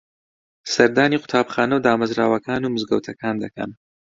[0.73, 3.69] سەردانی قوتابخانە و دامەزراوەکان و مزگەوتەکان دەکەن